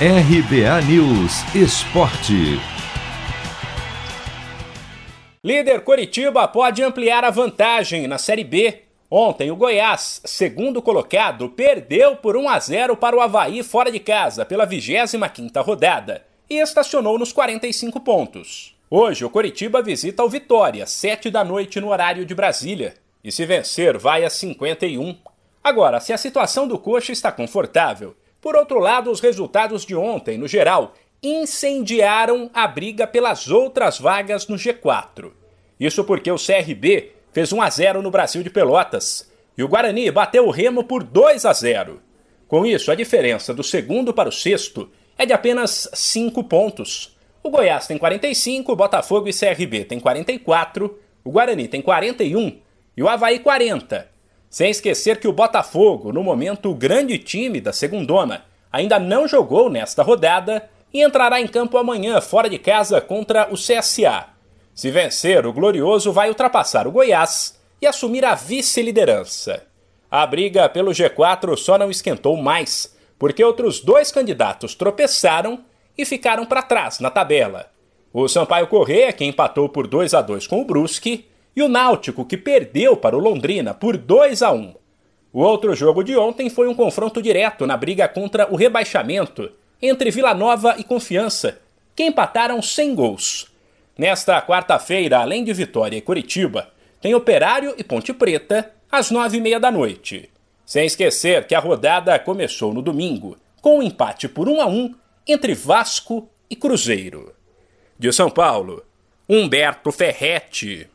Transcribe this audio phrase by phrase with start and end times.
[0.00, 2.58] RBA News Esporte.
[5.44, 8.82] Líder Coritiba pode ampliar a vantagem na Série B.
[9.08, 14.00] Ontem, o Goiás, segundo colocado, perdeu por 1 a 0 para o Havaí fora de
[14.00, 18.76] casa pela 25ª rodada e estacionou nos 45 pontos.
[18.90, 22.94] Hoje, o Coritiba visita o Vitória, 7 da noite no horário de Brasília.
[23.22, 25.16] E se vencer, vai a 51.
[25.62, 30.36] Agora, se a situação do Coxa está confortável, por outro lado, os resultados de ontem,
[30.36, 35.32] no geral, incendiaram a briga pelas outras vagas no G4.
[35.80, 40.10] Isso porque o CRB fez 1 a 0 no Brasil de Pelotas e o Guarani
[40.10, 42.02] bateu o Remo por 2 a 0.
[42.46, 47.16] Com isso, a diferença do segundo para o sexto é de apenas 5 pontos.
[47.42, 52.60] O Goiás tem 45, o Botafogo e CRB tem 44, o Guarani tem 41
[52.94, 54.06] e o Havaí 40.
[54.54, 59.68] Sem esquecer que o Botafogo, no momento o grande time da segundona, ainda não jogou
[59.68, 64.26] nesta rodada e entrará em campo amanhã fora de casa contra o CSA.
[64.72, 69.64] Se vencer, o Glorioso vai ultrapassar o Goiás e assumir a vice-liderança.
[70.08, 75.64] A briga pelo G4 só não esquentou mais, porque outros dois candidatos tropeçaram
[75.98, 77.72] e ficaram para trás na tabela.
[78.12, 82.24] O Sampaio Corrêa, que empatou por 2 a 2 com o Brusque, e o Náutico,
[82.24, 84.74] que perdeu para o Londrina por 2 a 1.
[85.32, 89.50] O outro jogo de ontem foi um confronto direto na briga contra o rebaixamento
[89.82, 91.60] entre Vila Nova e Confiança,
[91.94, 93.52] que empataram sem gols.
[93.96, 99.40] Nesta quarta-feira, além de Vitória e Curitiba, tem Operário e Ponte Preta às nove e
[99.40, 100.30] meia da noite.
[100.64, 104.94] Sem esquecer que a rodada começou no domingo, com um empate por 1 a 1
[105.26, 107.34] entre Vasco e Cruzeiro.
[107.98, 108.82] De São Paulo,
[109.28, 110.88] Humberto Ferretti.